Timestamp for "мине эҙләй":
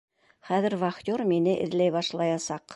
1.33-1.95